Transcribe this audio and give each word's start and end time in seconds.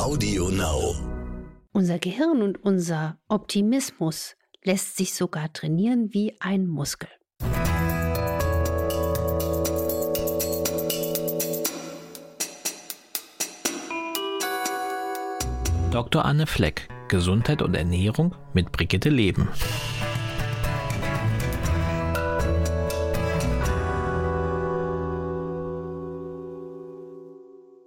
Audio 0.00 0.48
Now. 0.48 0.94
Unser 1.72 1.98
Gehirn 1.98 2.40
und 2.40 2.64
unser 2.64 3.18
Optimismus 3.28 4.34
lässt 4.64 4.96
sich 4.96 5.12
sogar 5.12 5.52
trainieren 5.52 6.14
wie 6.14 6.34
ein 6.40 6.66
Muskel. 6.66 7.10
Dr. 15.90 16.24
Anne 16.24 16.46
Fleck, 16.46 16.88
Gesundheit 17.08 17.60
und 17.60 17.74
Ernährung 17.74 18.34
mit 18.54 18.72
Brigitte 18.72 19.10
Leben. 19.10 19.50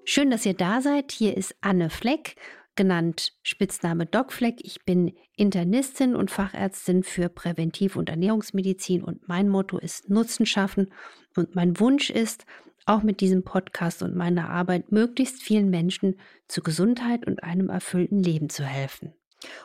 Schön, 0.06 0.32
dass 0.32 0.46
ihr 0.46 0.54
da 0.54 0.82
seid. 0.82 1.14
Hier 1.14 1.38
ist 1.38 1.56
Anne 1.62 1.90
Fleck, 1.90 2.36
genannt 2.76 3.32
Spitzname 3.42 4.06
Doc 4.06 4.34
Fleck. 4.34 4.56
Ich 4.60 4.84
bin 4.84 5.14
Internistin 5.38 6.14
und 6.14 6.30
Fachärztin 6.30 7.04
für 7.04 7.30
Präventiv- 7.30 7.96
und 7.96 8.10
Ernährungsmedizin 8.10 9.02
und 9.02 9.30
mein 9.30 9.48
Motto 9.48 9.78
ist 9.78 10.10
Nutzen 10.10 10.46
schaffen. 10.46 10.92
Und 11.38 11.56
mein 11.56 11.80
Wunsch 11.80 12.10
ist, 12.10 12.46
auch 12.86 13.02
mit 13.02 13.22
diesem 13.22 13.46
Podcast 13.46 14.04
und 14.04 14.14
meiner 14.14 14.50
Arbeit 14.50 14.92
möglichst 14.92 15.42
vielen 15.42 15.70
Menschen 15.70 16.20
zu 16.50 16.62
Gesundheit 16.62 17.26
und 17.26 17.42
einem 17.42 17.70
erfüllten 17.70 18.22
Leben 18.22 18.50
zu 18.50 18.66
helfen. 18.66 19.14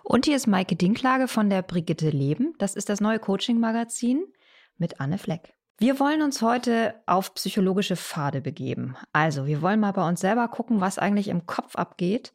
Und 0.05 0.27
hier 0.27 0.37
ist 0.37 0.46
Maike 0.46 0.77
Dinklage 0.77 1.27
von 1.27 1.51
der 1.51 1.62
Brigitte 1.62 2.10
Leben. 2.10 2.55
Das 2.59 2.77
ist 2.77 2.88
das 2.88 3.01
neue 3.01 3.18
Coaching-Magazin 3.18 4.24
mit 4.77 5.01
Anne 5.01 5.18
Fleck. 5.18 5.58
Wir 5.80 6.00
wollen 6.00 6.23
uns 6.23 6.42
heute 6.42 6.96
auf 7.06 7.34
psychologische 7.34 7.95
Pfade 7.95 8.41
begeben. 8.41 8.96
Also, 9.12 9.46
wir 9.46 9.62
wollen 9.62 9.78
mal 9.78 9.92
bei 9.92 10.06
uns 10.09 10.20
selber 10.20 10.48
gucken, 10.48 10.80
was 10.80 10.98
eigentlich 10.98 11.28
im 11.28 11.46
Kopf 11.46 11.77
abgeht, 11.77 12.32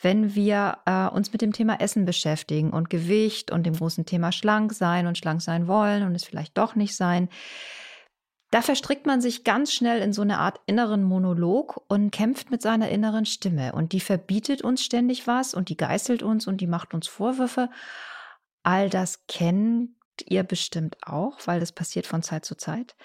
wenn 0.00 0.34
wir 0.34 0.78
äh, 0.86 1.06
uns 1.08 1.30
mit 1.30 1.42
dem 1.42 1.52
Thema 1.52 1.78
Essen 1.78 2.06
beschäftigen 2.06 2.70
und 2.70 2.88
Gewicht 2.88 3.50
und 3.50 3.64
dem 3.64 3.74
großen 3.74 4.06
Thema 4.06 4.32
schlank 4.32 4.72
sein 4.72 5.06
und 5.06 5.18
schlank 5.18 5.42
sein 5.42 5.68
wollen 5.68 6.04
und 6.04 6.14
es 6.14 6.24
vielleicht 6.24 6.56
doch 6.56 6.74
nicht 6.74 6.96
sein. 6.96 7.28
Da 8.50 8.62
verstrickt 8.62 9.04
man 9.04 9.20
sich 9.20 9.44
ganz 9.44 9.74
schnell 9.74 10.00
in 10.00 10.14
so 10.14 10.22
eine 10.22 10.38
Art 10.38 10.60
inneren 10.64 11.04
Monolog 11.04 11.84
und 11.88 12.12
kämpft 12.12 12.50
mit 12.50 12.62
seiner 12.62 12.88
inneren 12.88 13.26
Stimme. 13.26 13.72
Und 13.72 13.92
die 13.92 14.00
verbietet 14.00 14.62
uns 14.62 14.82
ständig 14.82 15.26
was 15.26 15.52
und 15.52 15.68
die 15.68 15.76
geißelt 15.76 16.22
uns 16.22 16.46
und 16.46 16.62
die 16.62 16.66
macht 16.66 16.94
uns 16.94 17.08
Vorwürfe. 17.08 17.68
All 18.62 18.88
das 18.88 19.26
kennen 19.26 19.96
ihr 20.22 20.42
bestimmt 20.42 20.96
auch, 21.02 21.38
weil 21.46 21.60
das 21.60 21.72
passiert 21.72 22.06
von 22.06 22.22
Zeit 22.22 22.44
zu 22.44 22.56
Zeit. 22.56 22.96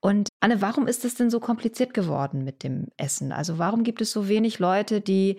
Und 0.00 0.30
Anne, 0.40 0.60
warum 0.60 0.88
ist 0.88 1.04
es 1.04 1.14
denn 1.14 1.30
so 1.30 1.38
kompliziert 1.38 1.94
geworden 1.94 2.42
mit 2.42 2.64
dem 2.64 2.88
Essen? 2.96 3.30
Also 3.32 3.58
warum 3.58 3.84
gibt 3.84 4.00
es 4.00 4.10
so 4.10 4.28
wenig 4.28 4.58
Leute, 4.58 5.00
die 5.00 5.38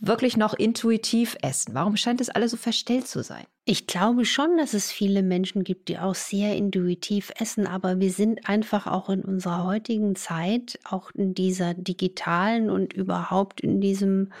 wirklich 0.00 0.36
noch 0.36 0.54
intuitiv 0.54 1.36
essen? 1.42 1.74
Warum 1.74 1.96
scheint 1.96 2.20
es 2.20 2.28
alle 2.28 2.48
so 2.48 2.56
verstellt 2.56 3.08
zu 3.08 3.22
sein? 3.22 3.44
Ich 3.64 3.86
glaube 3.86 4.24
schon, 4.24 4.56
dass 4.58 4.74
es 4.74 4.92
viele 4.92 5.22
Menschen 5.22 5.64
gibt, 5.64 5.88
die 5.88 5.98
auch 5.98 6.14
sehr 6.14 6.54
intuitiv 6.54 7.32
essen, 7.36 7.66
aber 7.66 7.98
wir 7.98 8.12
sind 8.12 8.48
einfach 8.48 8.86
auch 8.86 9.08
in 9.08 9.24
unserer 9.24 9.64
heutigen 9.64 10.14
Zeit, 10.14 10.78
auch 10.84 11.10
in 11.12 11.34
dieser 11.34 11.74
digitalen 11.74 12.70
und 12.70 12.92
überhaupt 12.92 13.60
in 13.60 13.80
diesem 13.80 14.32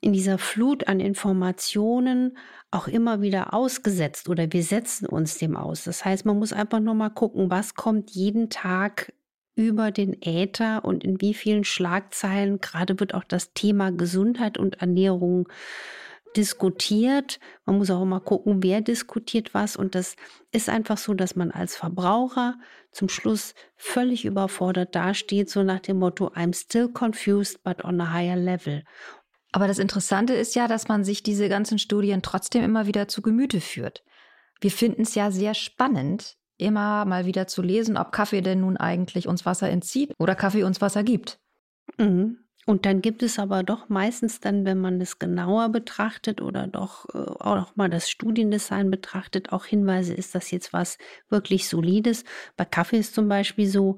in 0.00 0.12
dieser 0.12 0.38
Flut 0.38 0.88
an 0.88 1.00
Informationen 1.00 2.36
auch 2.70 2.86
immer 2.86 3.20
wieder 3.20 3.54
ausgesetzt 3.54 4.28
oder 4.28 4.52
wir 4.52 4.62
setzen 4.62 5.06
uns 5.06 5.38
dem 5.38 5.56
aus. 5.56 5.84
Das 5.84 6.04
heißt, 6.04 6.24
man 6.24 6.38
muss 6.38 6.52
einfach 6.52 6.80
nur 6.80 6.94
mal 6.94 7.10
gucken, 7.10 7.50
was 7.50 7.74
kommt 7.74 8.10
jeden 8.10 8.50
Tag 8.50 9.12
über 9.54 9.90
den 9.90 10.22
Äther 10.22 10.84
und 10.84 11.02
in 11.02 11.20
wie 11.20 11.34
vielen 11.34 11.64
Schlagzeilen 11.64 12.60
gerade 12.60 13.00
wird 13.00 13.14
auch 13.14 13.24
das 13.24 13.54
Thema 13.54 13.90
Gesundheit 13.90 14.56
und 14.56 14.80
Ernährung 14.80 15.48
diskutiert. 16.36 17.40
Man 17.64 17.78
muss 17.78 17.90
auch 17.90 18.04
mal 18.04 18.20
gucken, 18.20 18.62
wer 18.62 18.80
diskutiert 18.80 19.54
was. 19.54 19.74
Und 19.74 19.96
das 19.96 20.14
ist 20.52 20.68
einfach 20.68 20.98
so, 20.98 21.14
dass 21.14 21.34
man 21.34 21.50
als 21.50 21.74
Verbraucher 21.74 22.54
zum 22.92 23.08
Schluss 23.08 23.54
völlig 23.76 24.24
überfordert 24.24 24.94
dasteht, 24.94 25.50
so 25.50 25.62
nach 25.62 25.80
dem 25.80 25.98
Motto, 25.98 26.28
I'm 26.28 26.54
still 26.54 26.88
confused, 26.88 27.62
but 27.64 27.84
on 27.84 28.00
a 28.00 28.12
higher 28.12 28.36
level. 28.36 28.84
Aber 29.52 29.66
das 29.66 29.78
Interessante 29.78 30.34
ist 30.34 30.54
ja, 30.54 30.68
dass 30.68 30.88
man 30.88 31.04
sich 31.04 31.22
diese 31.22 31.48
ganzen 31.48 31.78
Studien 31.78 32.22
trotzdem 32.22 32.62
immer 32.62 32.86
wieder 32.86 33.08
zu 33.08 33.22
Gemüte 33.22 33.60
führt. 33.60 34.04
Wir 34.60 34.70
finden 34.70 35.02
es 35.02 35.14
ja 35.14 35.30
sehr 35.30 35.54
spannend, 35.54 36.36
immer 36.58 37.04
mal 37.04 37.24
wieder 37.24 37.46
zu 37.46 37.62
lesen, 37.62 37.96
ob 37.96 38.12
Kaffee 38.12 38.40
denn 38.40 38.60
nun 38.60 38.76
eigentlich 38.76 39.28
uns 39.28 39.46
Wasser 39.46 39.70
entzieht 39.70 40.12
oder 40.18 40.34
Kaffee 40.34 40.64
uns 40.64 40.80
Wasser 40.80 41.02
gibt. 41.02 41.38
Mhm. 41.96 42.38
Und 42.66 42.84
dann 42.84 43.00
gibt 43.00 43.22
es 43.22 43.38
aber 43.38 43.62
doch 43.62 43.88
meistens 43.88 44.40
dann, 44.40 44.66
wenn 44.66 44.78
man 44.78 45.00
es 45.00 45.18
genauer 45.18 45.70
betrachtet 45.70 46.42
oder 46.42 46.66
doch 46.66 47.06
äh, 47.14 47.18
auch 47.18 47.74
mal 47.76 47.88
das 47.88 48.10
Studiendesign 48.10 48.90
betrachtet, 48.90 49.52
auch 49.52 49.64
Hinweise, 49.64 50.12
ist 50.12 50.34
das 50.34 50.50
jetzt 50.50 50.74
was 50.74 50.98
wirklich 51.30 51.66
Solides. 51.66 52.24
Bei 52.58 52.66
Kaffee 52.66 52.98
ist 52.98 53.14
zum 53.14 53.26
Beispiel 53.26 53.68
so, 53.68 53.96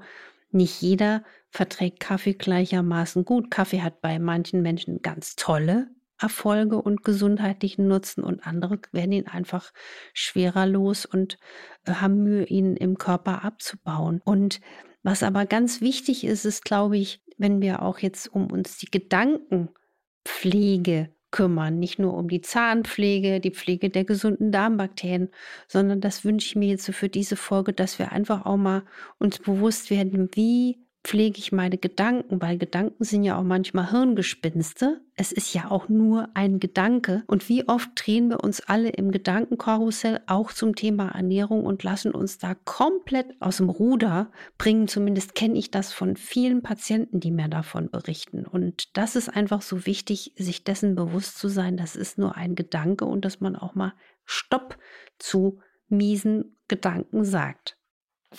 nicht 0.53 0.81
jeder 0.83 1.25
verträgt 1.51 2.01
Kaffee 2.01 2.35
gleichermaßen 2.35 3.25
gut. 3.25 3.51
Kaffee 3.51 3.83
hat 3.83 4.01
bei 4.01 4.19
manchen 4.19 4.63
Menschen 4.63 5.03
ganz 5.03 5.37
tolle 5.37 5.89
Erfolge 6.21 6.81
und 6.81 7.03
gesundheitlichen 7.03 7.89
Nutzen 7.89 8.23
und 8.23 8.47
andere 8.47 8.79
werden 8.93 9.11
ihn 9.13 9.27
einfach 9.27 9.73
schwerer 10.13 10.67
los 10.67 11.07
und 11.07 11.39
äh, 11.87 11.95
haben 11.95 12.23
Mühe, 12.23 12.45
ihn 12.45 12.77
im 12.77 12.99
Körper 12.99 13.43
abzubauen. 13.45 14.21
Und 14.25 14.61
was 15.03 15.23
aber 15.23 15.47
ganz 15.47 15.81
wichtig 15.81 16.25
ist, 16.25 16.45
ist, 16.45 16.63
glaube 16.65 16.99
ich, 16.99 17.23
wenn 17.39 17.63
wir 17.63 17.81
auch 17.83 18.01
jetzt 18.01 18.29
um 18.29 18.53
uns 18.53 18.77
die 18.77 18.91
Gedankenpflege 18.91 21.09
kümmern, 21.31 21.79
nicht 21.79 21.99
nur 21.99 22.13
um 22.15 22.29
die 22.29 22.43
Zahnpflege, 22.43 23.41
die 23.41 23.53
Pflege 23.53 23.89
der 23.89 24.05
gesunden 24.05 24.53
Darmbakterien, 24.53 25.31
sondern 25.69 26.03
das 26.03 26.23
wünsche 26.25 26.49
ich 26.49 26.57
mir 26.57 26.69
jetzt 26.69 26.85
so 26.85 26.93
für 26.93 27.09
diese 27.09 27.37
Folge, 27.37 27.73
dass 27.73 27.99
wir 27.99 28.13
einfach 28.13 28.45
auch 28.45 28.59
mal 28.59 28.83
uns 29.19 29.39
bewusst 29.39 29.89
werden, 29.91 30.29
wie 30.35 30.85
pflege 31.03 31.39
ich 31.39 31.51
meine 31.51 31.79
Gedanken, 31.79 32.43
weil 32.43 32.59
Gedanken 32.59 33.05
sind 33.05 33.25
ja 33.25 33.39
auch 33.39 33.43
manchmal 33.43 33.91
Hirngespinste. 33.91 35.01
Es 35.17 35.33
ist 35.33 35.55
ja 35.55 35.71
auch 35.71 35.89
nur 35.89 36.29
ein 36.35 36.61
Gedanke. 36.61 37.25
Und 37.27 37.49
wie 37.49 37.67
oft 37.67 37.91
drehen 37.95 38.29
wir 38.29 38.45
uns 38.45 38.61
alle 38.61 38.91
im 38.91 39.11
Gedankenkarussell 39.11 40.21
auch 40.27 40.53
zum 40.53 40.75
Thema 40.75 41.09
Ernährung 41.09 41.65
und 41.65 41.83
lassen 41.83 42.13
uns 42.13 42.39
da 42.39 42.55
komplett 42.55 43.41
aus 43.41 43.59
dem 43.59 43.71
Ruder 43.71 44.31
bringen. 44.59 44.89
Zumindest 44.89 45.35
kenne 45.35 45.59
ich 45.59 45.71
das 45.71 45.93
von 45.93 46.17
vielen 46.17 46.63
Patienten, 46.63 47.21
die 47.21 47.31
mir 47.31 47.49
davon 47.49 47.91
berichten. 47.91 48.45
Und 48.47 48.97
das 48.97 49.17
ist 49.17 49.31
einfach 49.31 49.63
so 49.63 49.87
wichtig, 49.87 50.35
sich 50.37 50.65
dessen 50.65 50.95
bewusst 50.95 51.39
zu 51.39 51.49
sein, 51.49 51.79
das 51.79 51.97
ist 51.97 52.19
nur 52.19 52.37
ein 52.37 52.55
Gedanke 52.55 53.07
und 53.07 53.25
dass 53.25 53.41
man 53.41 53.57
auch 53.57 53.75
mal 53.75 53.95
Stopp 54.27 54.77
zu 55.19 55.61
miesen 55.89 56.57
Gedanken 56.69 57.25
sagt. 57.25 57.80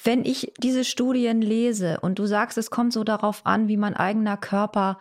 Wenn 0.03 0.24
ich 0.24 0.53
diese 0.57 0.85
Studien 0.85 1.41
lese 1.41 2.00
und 2.00 2.18
du 2.18 2.25
sagst, 2.25 2.57
es 2.57 2.69
kommt 2.69 2.94
so 2.94 3.03
darauf 3.03 3.46
an, 3.46 3.68
wie 3.68 3.78
mein 3.78 3.96
eigener 3.96 4.38
Körper 4.38 5.00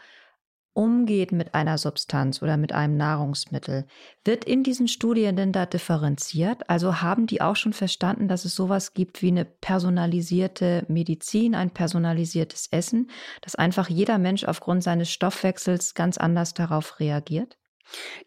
umgeht 0.72 1.32
mit 1.32 1.54
einer 1.54 1.78
Substanz 1.78 2.42
oder 2.42 2.56
mit 2.56 2.72
einem 2.72 2.96
Nahrungsmittel, 2.96 3.86
wird 4.24 4.44
in 4.44 4.62
diesen 4.62 4.88
Studien 4.88 5.36
denn 5.36 5.52
da 5.52 5.66
differenziert? 5.66 6.68
Also 6.68 7.00
haben 7.02 7.26
die 7.26 7.40
auch 7.40 7.56
schon 7.56 7.72
verstanden, 7.72 8.28
dass 8.28 8.44
es 8.44 8.54
sowas 8.54 8.94
gibt 8.94 9.22
wie 9.22 9.28
eine 9.28 9.44
personalisierte 9.44 10.84
Medizin, 10.88 11.54
ein 11.54 11.70
personalisiertes 11.70 12.68
Essen, 12.70 13.10
dass 13.42 13.56
einfach 13.56 13.88
jeder 13.88 14.18
Mensch 14.18 14.44
aufgrund 14.44 14.82
seines 14.82 15.10
Stoffwechsels 15.10 15.94
ganz 15.94 16.18
anders 16.18 16.54
darauf 16.54 17.00
reagiert? 17.00 17.58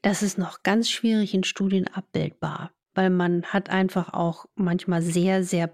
Das 0.02 0.22
ist 0.22 0.38
noch 0.38 0.64
ganz 0.64 0.90
schwierig 0.90 1.34
in 1.34 1.46
Studien 1.46 1.88
abbildbar, 1.88 2.72
weil 2.94 3.10
man 3.10 3.44
hat 3.44 3.70
einfach 3.70 4.14
auch 4.14 4.46
manchmal 4.56 5.02
sehr, 5.02 5.44
sehr 5.44 5.74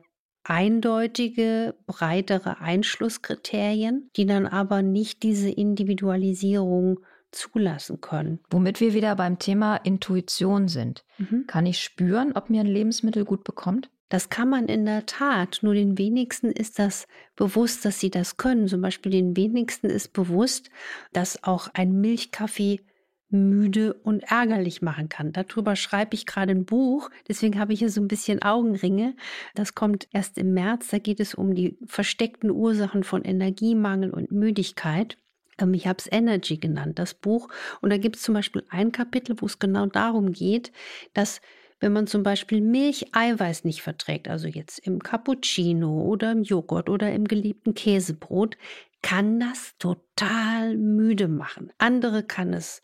eindeutige, 0.49 1.75
breitere 1.85 2.59
Einschlusskriterien, 2.59 4.09
die 4.15 4.25
dann 4.25 4.47
aber 4.47 4.81
nicht 4.81 5.21
diese 5.23 5.49
Individualisierung 5.49 6.99
zulassen 7.31 8.01
können. 8.01 8.39
Womit 8.49 8.81
wir 8.81 8.95
wieder 8.95 9.15
beim 9.15 9.37
Thema 9.37 9.77
Intuition 9.77 10.67
sind. 10.67 11.05
Mhm. 11.19 11.45
Kann 11.45 11.67
ich 11.67 11.79
spüren, 11.79 12.31
ob 12.33 12.49
mir 12.49 12.61
ein 12.61 12.67
Lebensmittel 12.67 13.25
gut 13.25 13.43
bekommt? 13.43 13.91
Das 14.09 14.29
kann 14.29 14.49
man 14.49 14.65
in 14.65 14.85
der 14.85 15.05
Tat. 15.05 15.59
Nur 15.61 15.75
den 15.75 15.99
wenigsten 15.99 16.51
ist 16.51 16.79
das 16.79 17.07
bewusst, 17.35 17.85
dass 17.85 17.99
sie 17.99 18.09
das 18.09 18.37
können. 18.37 18.67
Zum 18.67 18.81
Beispiel 18.81 19.11
den 19.11 19.37
wenigsten 19.37 19.87
ist 19.87 20.13
bewusst, 20.13 20.71
dass 21.13 21.43
auch 21.43 21.67
ein 21.75 22.01
Milchkaffee 22.01 22.81
müde 23.29 23.93
und 23.93 24.23
ärgerlich 24.23 24.81
machen 24.81 25.09
kann. 25.09 25.31
Darüber 25.31 25.75
schreibe 25.75 26.15
ich 26.15 26.25
gerade 26.25 26.51
ein 26.51 26.65
Buch, 26.65 27.09
deswegen 27.27 27.59
habe 27.59 27.73
ich 27.73 27.79
hier 27.79 27.89
so 27.89 28.01
ein 28.01 28.07
bisschen 28.07 28.41
Augenringe. 28.41 29.15
Das 29.55 29.75
kommt 29.75 30.07
erst 30.11 30.37
im 30.37 30.53
März, 30.53 30.87
da 30.89 30.97
geht 30.97 31.19
es 31.19 31.35
um 31.35 31.53
die 31.53 31.77
versteckten 31.85 32.49
Ursachen 32.49 33.03
von 33.03 33.23
Energiemangel 33.23 34.11
und 34.11 34.31
Müdigkeit. 34.31 35.17
Ähm, 35.59 35.73
ich 35.73 35.87
habe 35.87 35.99
es 35.99 36.11
Energy 36.11 36.57
genannt, 36.57 36.99
das 36.99 37.13
Buch. 37.13 37.49
Und 37.81 37.91
da 37.91 37.97
gibt 37.97 38.15
es 38.15 38.23
zum 38.23 38.33
Beispiel 38.33 38.63
ein 38.69 38.91
Kapitel, 38.91 39.35
wo 39.39 39.45
es 39.45 39.59
genau 39.59 39.85
darum 39.85 40.31
geht, 40.31 40.71
dass 41.13 41.41
wenn 41.79 41.93
man 41.93 42.07
zum 42.07 42.23
Beispiel 42.23 42.59
Milcheiweiß 42.59 43.63
nicht 43.63 43.81
verträgt, 43.81 44.27
also 44.27 44.47
jetzt 44.47 44.79
im 44.79 44.99
Cappuccino 44.99 46.03
oder 46.03 46.33
im 46.33 46.43
Joghurt 46.43 46.89
oder 46.89 47.11
im 47.13 47.25
geliebten 47.25 47.73
Käsebrot, 47.73 48.57
kann 49.01 49.39
das 49.39 49.77
total 49.77 50.75
müde 50.75 51.29
machen. 51.29 51.71
Andere 51.77 52.23
kann 52.23 52.53
es 52.53 52.81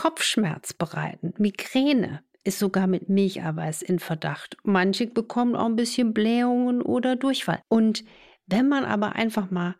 Kopfschmerz 0.00 0.72
bereiten. 0.72 1.34
Migräne 1.36 2.24
ist 2.42 2.58
sogar 2.58 2.86
mit 2.86 3.10
Milcheiweiß 3.10 3.82
in 3.82 3.98
Verdacht. 3.98 4.56
Manche 4.62 5.06
bekommen 5.06 5.54
auch 5.54 5.66
ein 5.66 5.76
bisschen 5.76 6.14
Blähungen 6.14 6.80
oder 6.80 7.16
Durchfall. 7.16 7.60
Und 7.68 8.02
wenn 8.46 8.66
man 8.66 8.86
aber 8.86 9.16
einfach 9.16 9.50
mal 9.50 9.76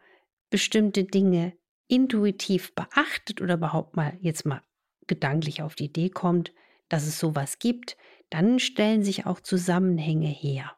bestimmte 0.51 1.05
Dinge 1.05 1.55
intuitiv 1.89 2.75
beachtet 2.75 3.41
oder 3.41 3.55
überhaupt 3.55 3.97
mal 3.97 4.19
jetzt 4.21 4.45
mal 4.45 4.61
gedanklich 5.07 5.63
auf 5.63 5.75
die 5.75 5.87
Idee 5.87 6.11
kommt, 6.11 6.53
dass 6.91 7.07
es 7.07 7.19
sowas 7.19 7.59
gibt, 7.59 7.97
dann 8.29 8.59
stellen 8.59 9.03
sich 9.03 9.25
auch 9.25 9.41
Zusammenhänge 9.41 10.29
her. 10.29 10.77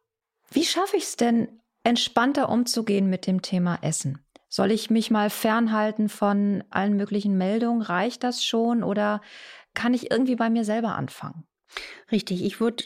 Wie 0.53 0.65
schaffe 0.65 0.97
ich 0.97 1.03
es 1.03 1.17
denn, 1.17 1.49
entspannter 1.83 2.49
umzugehen 2.49 3.11
mit 3.11 3.27
dem 3.27 3.43
Thema 3.43 3.81
Essen? 3.83 4.25
Soll 4.55 4.71
ich 4.71 4.91
mich 4.91 5.11
mal 5.11 5.31
fernhalten 5.31 6.11
von 6.11 6.63
allen 6.69 6.95
möglichen 6.95 7.39
Meldungen? 7.39 7.81
Reicht 7.81 8.23
das 8.23 8.45
schon 8.45 8.83
oder 8.83 9.23
kann 9.73 9.95
ich 9.95 10.11
irgendwie 10.11 10.37
bei 10.37 10.51
mir 10.51 10.67
selber 10.67 10.95
anfangen? 10.95 11.47
Richtig, 12.11 12.45
ich 12.45 12.61
würde 12.61 12.85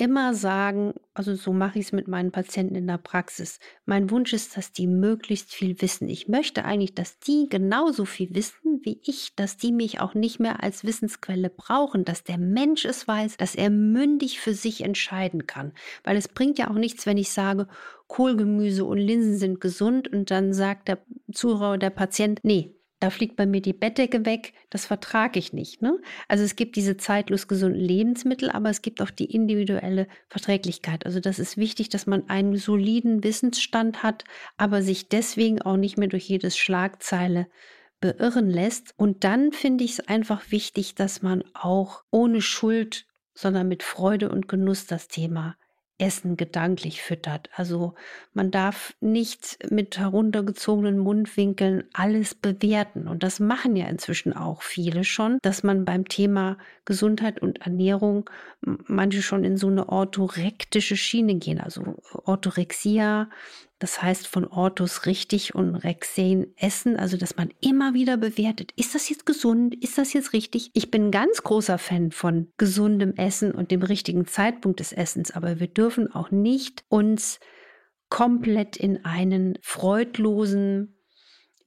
immer 0.00 0.34
sagen, 0.34 0.94
also 1.12 1.34
so 1.34 1.52
mache 1.52 1.78
ich 1.78 1.86
es 1.86 1.92
mit 1.92 2.08
meinen 2.08 2.32
Patienten 2.32 2.74
in 2.74 2.86
der 2.86 2.98
Praxis. 2.98 3.58
Mein 3.84 4.10
Wunsch 4.10 4.32
ist, 4.32 4.56
dass 4.56 4.72
die 4.72 4.86
möglichst 4.86 5.52
viel 5.52 5.80
wissen. 5.82 6.08
Ich 6.08 6.28
möchte 6.28 6.64
eigentlich, 6.64 6.94
dass 6.94 7.18
die 7.18 7.48
genauso 7.48 8.06
viel 8.06 8.34
wissen 8.34 8.80
wie 8.82 9.00
ich, 9.04 9.34
dass 9.36 9.58
die 9.58 9.72
mich 9.72 10.00
auch 10.00 10.14
nicht 10.14 10.40
mehr 10.40 10.62
als 10.62 10.84
Wissensquelle 10.84 11.50
brauchen, 11.50 12.04
dass 12.04 12.24
der 12.24 12.38
Mensch 12.38 12.84
es 12.84 13.06
weiß, 13.06 13.36
dass 13.36 13.54
er 13.54 13.70
mündig 13.70 14.40
für 14.40 14.54
sich 14.54 14.82
entscheiden 14.82 15.46
kann. 15.46 15.72
Weil 16.02 16.16
es 16.16 16.28
bringt 16.28 16.58
ja 16.58 16.70
auch 16.70 16.74
nichts, 16.74 17.04
wenn 17.04 17.18
ich 17.18 17.30
sage, 17.30 17.68
Kohlgemüse 18.08 18.84
und 18.84 18.98
Linsen 18.98 19.36
sind 19.36 19.60
gesund 19.60 20.08
und 20.08 20.30
dann 20.30 20.52
sagt 20.52 20.88
der 20.88 20.98
Zuhörer, 21.32 21.78
der 21.78 21.90
Patient, 21.90 22.40
nee, 22.42 22.74
da 23.00 23.08
fliegt 23.08 23.36
bei 23.36 23.46
mir 23.46 23.62
die 23.62 23.72
Bettdecke 23.72 24.26
weg, 24.26 24.52
das 24.68 24.84
vertrage 24.84 25.38
ich 25.38 25.54
nicht. 25.54 25.80
Ne? 25.80 25.98
Also 26.28 26.44
es 26.44 26.54
gibt 26.54 26.76
diese 26.76 26.98
zeitlos 26.98 27.48
gesunden 27.48 27.80
Lebensmittel, 27.80 28.50
aber 28.50 28.68
es 28.68 28.82
gibt 28.82 29.00
auch 29.00 29.10
die 29.10 29.24
individuelle 29.34 30.06
Verträglichkeit. 30.28 31.06
Also 31.06 31.18
das 31.18 31.38
ist 31.38 31.56
wichtig, 31.56 31.88
dass 31.88 32.06
man 32.06 32.28
einen 32.28 32.56
soliden 32.56 33.24
Wissensstand 33.24 34.02
hat, 34.02 34.24
aber 34.58 34.82
sich 34.82 35.08
deswegen 35.08 35.62
auch 35.62 35.78
nicht 35.78 35.96
mehr 35.96 36.08
durch 36.08 36.28
jedes 36.28 36.58
Schlagzeile 36.58 37.46
beirren 38.00 38.50
lässt. 38.50 38.92
Und 38.98 39.24
dann 39.24 39.52
finde 39.52 39.84
ich 39.84 39.92
es 39.92 40.06
einfach 40.06 40.50
wichtig, 40.50 40.94
dass 40.94 41.22
man 41.22 41.42
auch 41.54 42.02
ohne 42.10 42.42
Schuld, 42.42 43.06
sondern 43.34 43.66
mit 43.66 43.82
Freude 43.82 44.28
und 44.28 44.46
Genuss 44.46 44.86
das 44.86 45.08
Thema 45.08 45.56
Essen 46.00 46.36
gedanklich 46.36 47.02
füttert. 47.02 47.50
Also 47.54 47.94
man 48.32 48.50
darf 48.50 48.94
nicht 49.00 49.58
mit 49.70 49.98
heruntergezogenen 49.98 50.98
Mundwinkeln 50.98 51.84
alles 51.92 52.34
bewerten. 52.34 53.06
Und 53.06 53.22
das 53.22 53.38
machen 53.38 53.76
ja 53.76 53.86
inzwischen 53.86 54.32
auch 54.32 54.62
viele 54.62 55.04
schon, 55.04 55.38
dass 55.42 55.62
man 55.62 55.84
beim 55.84 56.08
Thema 56.08 56.56
Gesundheit 56.84 57.40
und 57.42 57.60
Ernährung 57.60 58.28
manche 58.62 59.22
schon 59.22 59.44
in 59.44 59.56
so 59.56 59.68
eine 59.68 59.88
orthorektische 59.88 60.96
Schiene 60.96 61.36
gehen. 61.36 61.60
Also 61.60 61.96
Orthorexia 62.12 63.28
das 63.80 64.02
heißt 64.02 64.28
von 64.28 64.46
Ortus 64.46 65.06
richtig 65.06 65.54
und 65.54 65.74
Rexen 65.74 66.54
essen, 66.56 66.96
also 66.96 67.16
dass 67.16 67.36
man 67.36 67.50
immer 67.60 67.94
wieder 67.94 68.18
bewertet, 68.18 68.72
ist 68.76 68.94
das 68.94 69.08
jetzt 69.08 69.24
gesund, 69.24 69.74
ist 69.74 69.96
das 69.96 70.12
jetzt 70.12 70.34
richtig? 70.34 70.70
Ich 70.74 70.90
bin 70.90 71.06
ein 71.06 71.10
ganz 71.10 71.42
großer 71.42 71.78
Fan 71.78 72.12
von 72.12 72.52
gesundem 72.58 73.14
Essen 73.16 73.52
und 73.52 73.70
dem 73.70 73.82
richtigen 73.82 74.26
Zeitpunkt 74.26 74.80
des 74.80 74.92
Essens, 74.92 75.30
aber 75.30 75.60
wir 75.60 75.66
dürfen 75.66 76.12
auch 76.14 76.30
nicht 76.30 76.84
uns 76.88 77.40
komplett 78.10 78.76
in 78.76 79.04
einen 79.04 79.58
freudlosen 79.62 80.99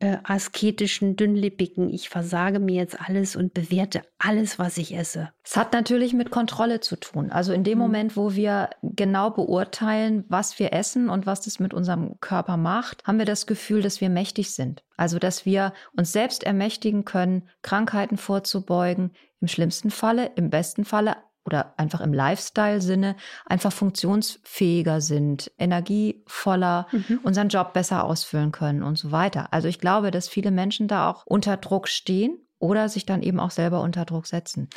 äh, 0.03 0.17
asketischen, 0.25 1.15
dünnlippigen, 1.15 1.89
ich 1.89 2.09
versage 2.09 2.59
mir 2.59 2.75
jetzt 2.75 3.00
alles 3.00 3.38
und 3.38 3.53
bewerte 3.53 4.01
alles, 4.19 4.59
was 4.59 4.77
ich 4.77 4.94
esse. 4.97 5.29
Es 5.45 5.55
hat 5.55 5.71
natürlich 5.71 6.11
mit 6.11 6.29
Kontrolle 6.29 6.81
zu 6.81 6.97
tun. 6.97 7.31
Also 7.31 7.53
in 7.53 7.63
dem 7.63 7.77
mhm. 7.77 7.83
Moment, 7.83 8.17
wo 8.17 8.35
wir 8.35 8.69
genau 8.81 9.29
beurteilen, 9.29 10.25
was 10.27 10.59
wir 10.59 10.73
essen 10.73 11.07
und 11.07 11.25
was 11.25 11.39
das 11.39 11.61
mit 11.61 11.73
unserem 11.73 12.19
Körper 12.19 12.57
macht, 12.57 13.05
haben 13.05 13.17
wir 13.17 13.25
das 13.25 13.47
Gefühl, 13.47 13.81
dass 13.81 14.01
wir 14.01 14.09
mächtig 14.09 14.51
sind. 14.51 14.83
Also 14.97 15.19
dass 15.19 15.45
wir 15.45 15.71
uns 15.95 16.11
selbst 16.11 16.44
ermächtigen 16.44 17.05
können, 17.05 17.47
Krankheiten 17.61 18.17
vorzubeugen, 18.17 19.11
im 19.39 19.47
schlimmsten 19.47 19.89
Falle, 19.89 20.31
im 20.35 20.50
besten 20.50 20.83
Falle 20.83 21.15
oder 21.45 21.74
einfach 21.78 22.01
im 22.01 22.13
Lifestyle-Sinne 22.13 23.16
einfach 23.45 23.74
funktionsfähiger 23.74 25.01
sind, 25.01 25.51
energievoller, 25.57 26.88
mhm. 26.92 27.19
unseren 27.24 27.50
Job 27.50 27.74
besser 27.74 28.04
ausfüllen 28.04 28.51
können 28.51 28.84
und 28.84 28.98
so 28.98 29.12
weiter. 29.12 29.51
Also 29.51 29.68
ich 29.68 29.80
glaube, 29.80 30.12
dass 30.12 30.30
viele 30.30 30.51
Menschen 30.51 30.88
da 30.88 31.10
auch 31.10 31.25
unter 31.25 31.57
Druck 31.57 31.88
stehen 31.88 32.38
oder 32.60 32.88
sich 32.88 33.06
dann 33.06 33.22
eben 33.22 33.40
auch 33.40 33.51
selber 33.51 33.81
unter 33.81 34.06
Druck 34.06 34.25
setzen. 34.25 34.69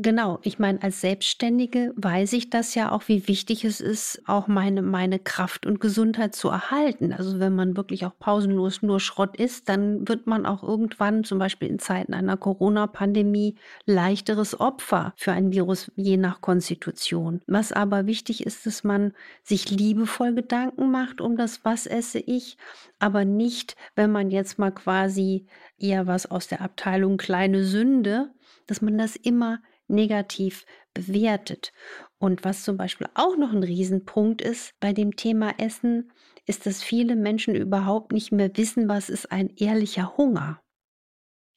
Genau, 0.00 0.38
ich 0.42 0.58
meine, 0.58 0.82
als 0.82 1.02
Selbstständige 1.02 1.92
weiß 1.96 2.32
ich 2.32 2.48
das 2.48 2.74
ja 2.74 2.90
auch, 2.90 3.08
wie 3.08 3.28
wichtig 3.28 3.64
es 3.64 3.80
ist, 3.80 4.22
auch 4.26 4.46
meine, 4.46 4.80
meine 4.80 5.18
Kraft 5.18 5.66
und 5.66 5.80
Gesundheit 5.80 6.34
zu 6.34 6.48
erhalten. 6.48 7.12
Also 7.12 7.38
wenn 7.38 7.54
man 7.54 7.76
wirklich 7.76 8.06
auch 8.06 8.18
pausenlos 8.18 8.82
nur 8.82 8.98
Schrott 9.00 9.36
isst, 9.36 9.68
dann 9.68 10.08
wird 10.08 10.26
man 10.26 10.46
auch 10.46 10.62
irgendwann, 10.62 11.24
zum 11.24 11.38
Beispiel 11.38 11.68
in 11.68 11.78
Zeiten 11.78 12.14
einer 12.14 12.36
Corona-Pandemie, 12.36 13.56
leichteres 13.84 14.58
Opfer 14.58 15.12
für 15.16 15.32
ein 15.32 15.52
Virus, 15.52 15.90
je 15.96 16.16
nach 16.16 16.40
Konstitution. 16.40 17.42
Was 17.46 17.72
aber 17.72 18.06
wichtig 18.06 18.46
ist, 18.46 18.64
dass 18.64 18.84
man 18.84 19.12
sich 19.42 19.70
liebevoll 19.70 20.34
Gedanken 20.34 20.90
macht 20.90 21.20
um 21.20 21.36
das, 21.36 21.64
was 21.64 21.86
esse 21.86 22.20
ich, 22.20 22.56
aber 22.98 23.24
nicht, 23.24 23.76
wenn 23.96 24.10
man 24.10 24.30
jetzt 24.30 24.58
mal 24.58 24.72
quasi 24.72 25.46
eher 25.78 26.06
was 26.06 26.30
aus 26.30 26.48
der 26.48 26.62
Abteilung 26.62 27.18
kleine 27.18 27.64
Sünde, 27.64 28.30
dass 28.66 28.80
man 28.80 28.96
das 28.96 29.16
immer 29.16 29.58
negativ 29.88 30.64
bewertet. 30.94 31.72
Und 32.18 32.44
was 32.44 32.62
zum 32.62 32.76
Beispiel 32.76 33.08
auch 33.14 33.36
noch 33.36 33.52
ein 33.52 33.62
Riesenpunkt 33.62 34.42
ist 34.42 34.74
bei 34.80 34.92
dem 34.92 35.16
Thema 35.16 35.54
Essen, 35.58 36.12
ist, 36.46 36.66
dass 36.66 36.82
viele 36.82 37.16
Menschen 37.16 37.54
überhaupt 37.54 38.12
nicht 38.12 38.32
mehr 38.32 38.56
wissen, 38.56 38.88
was 38.88 39.08
ist 39.08 39.32
ein 39.32 39.50
ehrlicher 39.56 40.16
Hunger. 40.16 40.60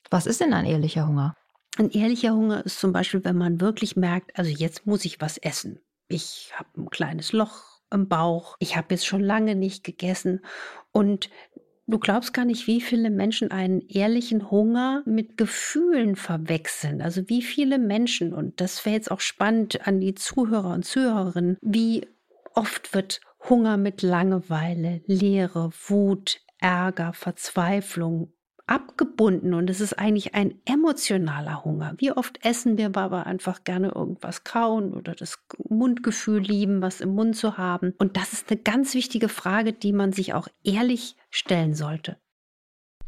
Was 0.09 0.25
ist 0.25 0.41
denn 0.41 0.53
ein 0.53 0.65
ehrlicher 0.65 1.07
Hunger? 1.07 1.35
Ein 1.77 1.91
ehrlicher 1.91 2.33
Hunger 2.33 2.65
ist 2.65 2.79
zum 2.79 2.91
Beispiel, 2.91 3.23
wenn 3.23 3.37
man 3.37 3.61
wirklich 3.61 3.95
merkt, 3.95 4.37
also 4.37 4.49
jetzt 4.49 4.85
muss 4.85 5.05
ich 5.05 5.21
was 5.21 5.37
essen. 5.37 5.79
Ich 6.07 6.51
habe 6.55 6.69
ein 6.77 6.89
kleines 6.89 7.33
Loch 7.33 7.81
im 7.91 8.07
Bauch, 8.07 8.55
ich 8.59 8.75
habe 8.75 8.87
jetzt 8.91 9.05
schon 9.05 9.21
lange 9.21 9.55
nicht 9.55 9.83
gegessen 9.83 10.41
und 10.91 11.29
Du 11.89 11.99
glaubst 11.99 12.33
gar 12.33 12.43
nicht, 12.43 12.67
wie 12.67 12.81
viele 12.81 13.09
Menschen 13.09 13.49
einen 13.49 13.79
ehrlichen 13.87 14.51
Hunger 14.51 15.03
mit 15.05 15.37
Gefühlen 15.37 16.17
verwechseln. 16.17 17.01
Also 17.01 17.29
wie 17.29 17.41
viele 17.41 17.79
Menschen, 17.79 18.33
und 18.33 18.59
das 18.59 18.85
wäre 18.85 18.95
jetzt 18.95 19.09
auch 19.09 19.21
spannend 19.21 19.87
an 19.87 20.01
die 20.01 20.13
Zuhörer 20.13 20.73
und 20.73 20.83
Zuhörerinnen, 20.83 21.57
wie 21.61 22.05
oft 22.53 22.93
wird 22.93 23.21
Hunger 23.49 23.77
mit 23.77 24.01
Langeweile, 24.01 25.01
Leere, 25.05 25.69
Wut, 25.87 26.41
Ärger, 26.59 27.13
Verzweiflung 27.13 28.33
abgebunden 28.67 29.53
und 29.53 29.69
es 29.69 29.81
ist 29.81 29.93
eigentlich 29.93 30.35
ein 30.35 30.55
emotionaler 30.65 31.63
Hunger. 31.63 31.95
Wie 31.97 32.11
oft 32.11 32.43
essen 32.45 32.77
wir 32.77 32.95
aber 32.97 33.25
einfach 33.25 33.63
gerne 33.63 33.93
irgendwas 33.95 34.43
kauen 34.43 34.93
oder 34.93 35.15
das 35.15 35.39
Mundgefühl 35.69 36.41
lieben, 36.41 36.81
was 36.81 37.01
im 37.01 37.15
Mund 37.15 37.35
zu 37.35 37.57
haben. 37.57 37.93
Und 37.97 38.17
das 38.17 38.33
ist 38.33 38.51
eine 38.51 38.59
ganz 38.59 38.93
wichtige 38.93 39.29
Frage, 39.29 39.73
die 39.73 39.93
man 39.93 40.11
sich 40.11 40.33
auch 40.33 40.47
ehrlich 40.63 41.15
stellen 41.29 41.73
sollte. 41.73 42.17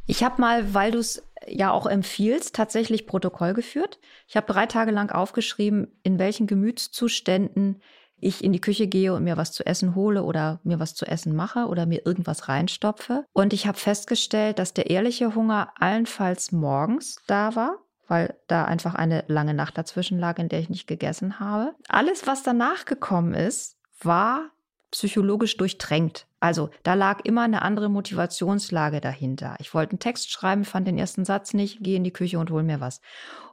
Ich 0.08 0.24
habe 0.24 0.42
mal, 0.42 0.74
weil 0.74 0.92
du 0.92 0.98
es 0.98 1.24
ja 1.48 1.72
auch 1.72 1.86
empfiehlst, 1.86 2.56
tatsächlich 2.56 3.06
Protokoll 3.06 3.54
geführt. 3.54 4.00
Ich 4.28 4.36
habe 4.36 4.52
drei 4.52 4.66
Tage 4.66 4.92
lang 4.92 5.12
aufgeschrieben, 5.12 5.88
in 6.02 6.18
welchen 6.18 6.48
Gemütszuständen 6.48 7.82
ich 8.22 8.44
in 8.44 8.54
die 8.54 8.62
Küche 8.62 8.88
gehe 8.88 9.14
und 9.14 9.24
mir 9.24 9.38
was 9.38 9.52
zu 9.52 9.66
essen 9.66 9.96
hole 9.96 10.24
oder 10.24 10.60
mir 10.64 10.80
was 10.80 10.96
zu 10.96 11.06
essen 11.06 11.36
mache 11.36 11.68
oder 11.68 11.86
mir 11.86 12.06
irgendwas 12.06 12.48
reinstopfe. 12.48 13.26
Und 13.34 13.54
ich 13.54 13.68
habe 13.68 13.78
festgestellt, 13.78 14.60
dass 14.60 14.74
der 14.74 14.90
ehrliche 14.90 15.36
Hunger 15.36 15.74
allenfalls 15.80 16.52
morgens 16.52 17.18
da 17.28 17.56
war, 17.56 17.78
weil 18.08 18.36
da 18.48 18.66
einfach 18.66 18.96
eine 18.96 19.24
lange 19.28 19.54
Nacht 19.54 19.78
dazwischen 19.78 20.20
lag, 20.20 20.40
in 20.40 20.50
der 20.50 20.60
ich 20.60 20.70
nicht 20.70 20.88
gegessen 20.88 21.40
habe. 21.40 21.74
Alles, 21.88 22.28
was 22.28 22.44
danach 22.44 22.86
gekommen 22.86 23.34
ist, 23.34 23.78
war 24.02 24.50
psychologisch 24.92 25.58
durchtränkt. 25.58 26.28
Also 26.40 26.70
da 26.84 26.94
lag 26.94 27.20
immer 27.24 27.42
eine 27.42 27.62
andere 27.62 27.90
Motivationslage 27.90 29.02
dahinter. 29.02 29.56
Ich 29.60 29.74
wollte 29.74 29.92
einen 29.92 30.00
Text 30.00 30.32
schreiben, 30.32 30.66
fand 30.66 30.88
den 30.88 30.98
ersten 30.98 31.26
Satz 31.26 31.54
nicht, 31.54 31.84
gehe 31.84 31.98
in 31.98 32.04
die 32.04 32.14
Küche 32.14 32.40
und 32.40 32.50
hol 32.50 32.64
mir 32.64 32.80
was 32.80 33.02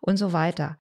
und 0.01 0.17
so 0.17 0.33
weiter. 0.33 0.79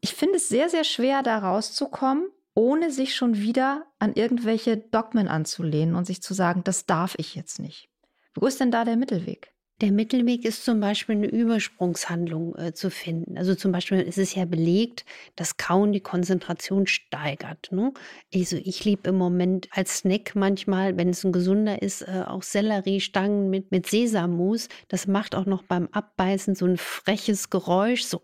Ich 0.00 0.14
finde 0.14 0.36
es 0.36 0.48
sehr, 0.48 0.68
sehr 0.68 0.84
schwer, 0.84 1.22
da 1.22 1.38
rauszukommen, 1.38 2.28
ohne 2.54 2.90
sich 2.90 3.14
schon 3.14 3.38
wieder 3.38 3.86
an 3.98 4.12
irgendwelche 4.14 4.76
Dogmen 4.76 5.28
anzulehnen 5.28 5.94
und 5.94 6.06
sich 6.06 6.22
zu 6.22 6.34
sagen, 6.34 6.62
das 6.64 6.86
darf 6.86 7.14
ich 7.18 7.34
jetzt 7.34 7.58
nicht. 7.58 7.88
Wo 8.34 8.46
ist 8.46 8.60
denn 8.60 8.70
da 8.70 8.84
der 8.84 8.96
Mittelweg? 8.96 9.52
Der 9.80 9.92
Mittelweg 9.92 10.44
ist 10.44 10.66
zum 10.66 10.78
Beispiel 10.78 11.14
eine 11.14 11.28
Übersprungshandlung 11.28 12.54
äh, 12.56 12.74
zu 12.74 12.90
finden. 12.90 13.38
Also 13.38 13.54
zum 13.54 13.72
Beispiel 13.72 14.00
ist 14.00 14.18
es 14.18 14.34
ja 14.34 14.44
belegt, 14.44 15.06
dass 15.36 15.56
Kauen 15.56 15.92
die 15.92 16.02
Konzentration 16.02 16.86
steigert. 16.86 17.72
Ne? 17.72 17.94
Also 18.34 18.56
ich 18.56 18.84
liebe 18.84 19.08
im 19.08 19.16
Moment 19.16 19.68
als 19.72 19.98
Snack 19.98 20.32
manchmal, 20.34 20.98
wenn 20.98 21.08
es 21.08 21.24
ein 21.24 21.32
gesunder 21.32 21.80
ist, 21.80 22.02
äh, 22.02 22.24
auch 22.26 22.42
Selleriestangen 22.42 23.48
mit, 23.48 23.70
mit 23.70 23.86
Sesammus. 23.86 24.68
Das 24.88 25.06
macht 25.06 25.34
auch 25.34 25.46
noch 25.46 25.62
beim 25.62 25.88
Abbeißen 25.92 26.54
so 26.54 26.66
ein 26.66 26.76
freches 26.76 27.48
Geräusch, 27.48 28.04
so 28.04 28.20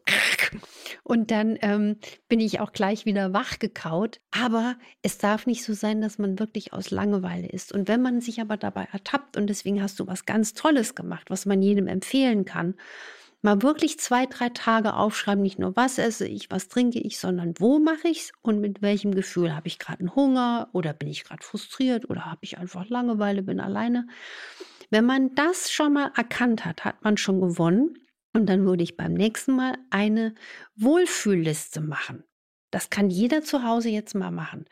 Und 1.03 1.31
dann 1.31 1.59
ähm, 1.62 1.97
bin 2.29 2.41
ich 2.41 2.61
auch 2.61 2.73
gleich 2.73 3.05
wieder 3.05 3.33
wach 3.33 3.59
gekaut. 3.59 4.21
Aber 4.31 4.76
es 5.03 5.19
darf 5.19 5.47
nicht 5.47 5.65
so 5.65 5.73
sein, 5.73 6.00
dass 6.00 6.19
man 6.19 6.38
wirklich 6.38 6.73
aus 6.73 6.91
Langeweile 6.91 7.49
ist. 7.49 7.73
Und 7.73 7.88
wenn 7.88 8.03
man 8.03 8.21
sich 8.21 8.41
aber 8.41 8.57
dabei 8.57 8.88
ertappt, 8.93 9.37
und 9.37 9.49
deswegen 9.49 9.83
hast 9.83 9.99
du 10.00 10.07
was 10.07 10.26
ganz 10.26 10.55
Tolles 10.55 10.95
gemacht, 10.95 11.31
was 11.31 11.47
man 11.47 11.62
jedem 11.62 11.87
empfehlen 11.87 12.45
kann, 12.45 12.75
mal 13.43 13.62
wirklich 13.62 13.99
zwei, 13.99 14.26
drei 14.26 14.49
Tage 14.49 14.95
aufschreiben, 14.95 15.43
nicht 15.43 15.59
nur 15.59 15.76
was 15.76 15.99
esse 15.99 16.26
ich, 16.26 16.50
was 16.50 16.69
trinke 16.69 16.99
ich, 16.99 17.19
sondern 17.19 17.55
wo 17.59 17.79
mache 17.79 18.09
ich 18.09 18.21
es 18.23 18.33
und 18.43 18.61
mit 18.61 18.83
welchem 18.83 19.15
Gefühl. 19.15 19.55
Habe 19.55 19.69
ich 19.69 19.79
gerade 19.79 20.00
einen 20.00 20.15
Hunger 20.15 20.69
oder 20.73 20.93
bin 20.93 21.09
ich 21.09 21.25
gerade 21.25 21.45
frustriert 21.45 22.11
oder 22.11 22.26
habe 22.26 22.41
ich 22.43 22.59
einfach 22.59 22.88
Langeweile, 22.88 23.43
bin 23.43 23.61
alleine. 23.61 24.07
Wenn 24.91 25.05
man 25.05 25.35
das 25.35 25.71
schon 25.71 25.95
mal 25.95 26.12
erkannt 26.17 26.65
hat, 26.65 26.85
hat 26.85 27.03
man 27.03 27.17
schon 27.17 27.41
gewonnen. 27.41 27.95
Und 28.37 28.50
dann 28.50 28.66
würde 28.66 28.83
ich 28.83 28.99
beim 28.99 29.14
nächsten 29.14 29.57
Mal 29.57 29.78
eine 29.88 30.35
Wohlfühlliste 30.75 31.81
machen. 31.81 32.23
Das 32.71 32.90
kann 32.90 33.09
jeder 33.09 33.40
zu 33.40 33.62
Hause 33.62 33.88
jetzt 33.88 34.14
mal 34.14 34.31
machen. 34.31 34.66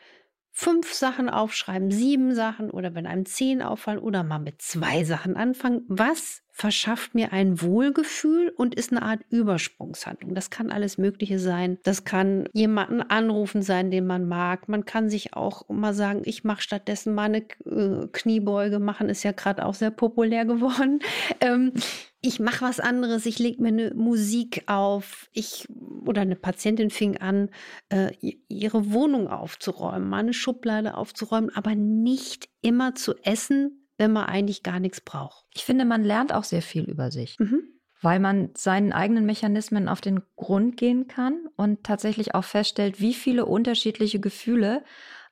Fünf 0.51 0.93
Sachen 0.93 1.31
aufschreiben, 1.31 1.89
sieben 1.89 2.35
Sachen 2.35 2.69
oder 2.69 2.93
wenn 2.93 3.07
einem 3.07 3.25
zehn 3.25 3.63
auffallen 3.63 3.97
oder 3.97 4.21
mal 4.23 4.37
mit 4.37 4.61
zwei 4.61 5.03
Sachen 5.03 5.35
anfangen. 5.35 5.83
Was 5.87 6.43
verschafft 6.57 7.15
mir 7.15 7.33
ein 7.33 7.61
Wohlgefühl 7.61 8.53
und 8.55 8.75
ist 8.75 8.93
eine 8.93 9.01
Art 9.01 9.19
Übersprungshandlung. 9.29 10.33
Das 10.33 10.49
kann 10.49 10.71
alles 10.71 10.97
Mögliche 10.97 11.37
sein. 11.37 11.79
Das 11.83 12.05
kann 12.05 12.47
jemanden 12.53 13.01
anrufen 13.01 13.61
sein, 13.61 13.91
den 13.91 14.07
man 14.07 14.25
mag. 14.25 14.69
Man 14.69 14.85
kann 14.85 15.09
sich 15.09 15.33
auch 15.33 15.67
mal 15.67 15.93
sagen, 15.93 16.21
ich 16.23 16.45
mache 16.45 16.61
stattdessen 16.61 17.13
mal 17.13 17.23
eine 17.23 17.39
äh, 17.65 18.07
Kniebeuge 18.09 18.79
machen, 18.79 19.09
ist 19.09 19.23
ja 19.23 19.33
gerade 19.33 19.65
auch 19.65 19.73
sehr 19.73 19.91
populär 19.91 20.45
geworden. 20.45 20.99
Ähm, 21.41 21.73
ich 22.21 22.39
mache 22.39 22.65
was 22.65 22.79
anderes, 22.79 23.25
ich 23.25 23.39
lege 23.39 23.61
mir 23.61 23.67
eine 23.67 23.93
Musik 23.93 24.63
auf, 24.67 25.29
ich 25.33 25.67
oder 26.05 26.21
eine 26.21 26.35
Patientin 26.35 26.89
fing 26.89 27.17
an, 27.17 27.49
äh, 27.89 28.11
ihre 28.47 28.93
Wohnung 28.93 29.27
aufzuräumen, 29.27 30.07
mal 30.07 30.19
eine 30.19 30.33
Schublade 30.33 30.95
aufzuräumen, 30.95 31.51
aber 31.53 31.75
nicht 31.75 32.47
immer 32.61 32.95
zu 32.95 33.15
essen, 33.23 33.84
wenn 33.97 34.11
man 34.11 34.25
eigentlich 34.25 34.63
gar 34.63 34.79
nichts 34.79 35.01
braucht. 35.01 35.45
Ich 35.53 35.63
finde, 35.63 35.85
man 35.85 36.03
lernt 36.03 36.33
auch 36.33 36.43
sehr 36.43 36.61
viel 36.61 36.83
über 36.83 37.11
sich. 37.11 37.37
Mhm. 37.39 37.63
Weil 38.01 38.19
man 38.19 38.49
seinen 38.55 38.93
eigenen 38.93 39.25
Mechanismen 39.25 39.87
auf 39.87 40.01
den 40.01 40.21
Grund 40.35 40.77
gehen 40.77 41.07
kann 41.07 41.47
und 41.55 41.83
tatsächlich 41.83 42.35
auch 42.35 42.43
feststellt, 42.43 42.99
wie 42.99 43.13
viele 43.13 43.45
unterschiedliche 43.45 44.19
Gefühle 44.19 44.83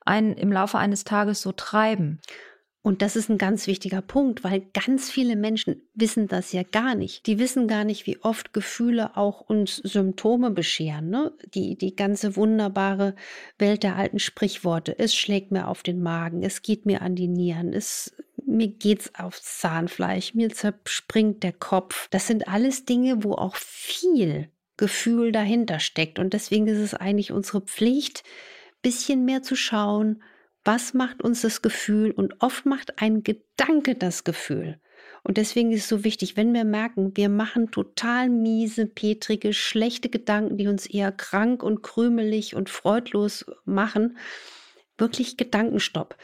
einen 0.04 0.34
im 0.34 0.50
Laufe 0.50 0.78
eines 0.78 1.04
Tages 1.04 1.40
so 1.42 1.52
treiben. 1.52 2.20
Und 2.86 3.00
das 3.00 3.16
ist 3.16 3.30
ein 3.30 3.38
ganz 3.38 3.66
wichtiger 3.66 4.02
Punkt, 4.02 4.44
weil 4.44 4.60
ganz 4.74 5.10
viele 5.10 5.36
Menschen 5.36 5.80
wissen 5.94 6.28
das 6.28 6.52
ja 6.52 6.62
gar 6.64 6.94
nicht. 6.94 7.26
Die 7.26 7.38
wissen 7.38 7.66
gar 7.66 7.82
nicht, 7.82 8.06
wie 8.06 8.22
oft 8.22 8.52
Gefühle 8.52 9.16
auch 9.16 9.40
uns 9.40 9.76
Symptome 9.76 10.50
bescheren. 10.50 11.08
Ne? 11.08 11.32
Die, 11.54 11.78
die 11.78 11.96
ganze 11.96 12.36
wunderbare 12.36 13.14
Welt 13.58 13.84
der 13.84 13.96
alten 13.96 14.18
Sprichworte. 14.18 14.98
Es 14.98 15.14
schlägt 15.14 15.50
mir 15.50 15.68
auf 15.68 15.82
den 15.82 16.02
Magen, 16.02 16.42
es 16.42 16.60
geht 16.60 16.84
mir 16.84 17.00
an 17.00 17.14
die 17.14 17.28
Nieren, 17.28 17.72
es 17.72 18.14
mir 18.46 18.68
geht's 18.68 19.14
aufs 19.14 19.58
Zahnfleisch, 19.58 20.34
mir 20.34 20.50
zerspringt 20.50 21.42
der 21.42 21.52
Kopf. 21.52 22.08
Das 22.10 22.26
sind 22.26 22.48
alles 22.48 22.84
Dinge, 22.84 23.24
wo 23.24 23.32
auch 23.32 23.56
viel 23.56 24.50
Gefühl 24.76 25.32
dahinter 25.32 25.78
steckt. 25.78 26.18
Und 26.18 26.32
deswegen 26.32 26.66
ist 26.66 26.78
es 26.78 26.94
eigentlich 26.94 27.32
unsere 27.32 27.60
Pflicht, 27.60 28.22
bisschen 28.82 29.24
mehr 29.24 29.42
zu 29.42 29.56
schauen, 29.56 30.22
was 30.64 30.94
macht 30.94 31.22
uns 31.22 31.42
das 31.42 31.62
Gefühl? 31.62 32.10
Und 32.10 32.40
oft 32.40 32.66
macht 32.66 33.00
ein 33.02 33.22
Gedanke 33.22 33.94
das 33.94 34.24
Gefühl. 34.24 34.80
Und 35.22 35.38
deswegen 35.38 35.72
ist 35.72 35.82
es 35.82 35.88
so 35.88 36.04
wichtig, 36.04 36.36
wenn 36.36 36.52
wir 36.52 36.64
merken, 36.64 37.16
wir 37.16 37.28
machen 37.28 37.70
total 37.70 38.28
miese, 38.28 38.86
petrige, 38.86 39.52
schlechte 39.54 40.10
Gedanken, 40.10 40.58
die 40.58 40.68
uns 40.68 40.86
eher 40.86 41.12
krank 41.12 41.62
und 41.62 41.82
krümelig 41.82 42.54
und 42.54 42.68
freudlos 42.68 43.46
machen, 43.64 44.18
wirklich 44.98 45.36
Gedankenstopp. 45.36 46.16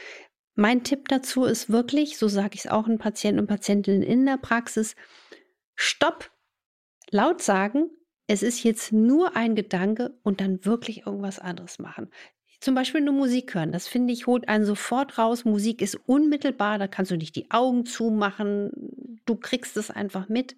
Mein 0.60 0.84
Tipp 0.84 1.08
dazu 1.08 1.44
ist 1.44 1.70
wirklich, 1.70 2.18
so 2.18 2.28
sage 2.28 2.50
ich 2.52 2.66
es 2.66 2.70
auch 2.70 2.84
den 2.84 2.98
Patienten 2.98 3.40
und 3.40 3.46
Patientinnen 3.46 4.02
in 4.02 4.26
der 4.26 4.36
Praxis, 4.36 4.94
Stopp, 5.74 6.30
laut 7.10 7.40
sagen, 7.40 7.88
es 8.26 8.42
ist 8.42 8.62
jetzt 8.62 8.92
nur 8.92 9.36
ein 9.36 9.54
Gedanke 9.54 10.18
und 10.22 10.42
dann 10.42 10.66
wirklich 10.66 11.06
irgendwas 11.06 11.38
anderes 11.38 11.78
machen. 11.78 12.10
Zum 12.60 12.74
Beispiel 12.74 13.00
nur 13.00 13.14
Musik 13.14 13.54
hören. 13.54 13.72
Das 13.72 13.88
finde 13.88 14.12
ich, 14.12 14.26
holt 14.26 14.50
einen 14.50 14.66
sofort 14.66 15.16
raus. 15.16 15.46
Musik 15.46 15.80
ist 15.80 15.98
unmittelbar, 16.06 16.78
da 16.78 16.88
kannst 16.88 17.10
du 17.10 17.16
nicht 17.16 17.36
die 17.36 17.50
Augen 17.50 17.86
zumachen. 17.86 18.70
Du 19.24 19.36
kriegst 19.36 19.78
es 19.78 19.90
einfach 19.90 20.28
mit. 20.28 20.56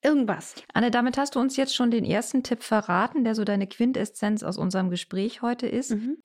Irgendwas. 0.00 0.54
Anne, 0.74 0.92
damit 0.92 1.18
hast 1.18 1.34
du 1.34 1.40
uns 1.40 1.56
jetzt 1.56 1.74
schon 1.74 1.90
den 1.90 2.04
ersten 2.04 2.44
Tipp 2.44 2.62
verraten, 2.62 3.24
der 3.24 3.34
so 3.34 3.42
deine 3.42 3.66
Quintessenz 3.66 4.44
aus 4.44 4.58
unserem 4.58 4.90
Gespräch 4.90 5.42
heute 5.42 5.66
ist. 5.66 5.90
Mhm. 5.90 6.18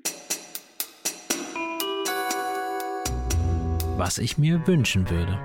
Was 4.00 4.18
ich 4.18 4.38
mir 4.38 4.66
wünschen 4.66 5.10
würde. 5.10 5.38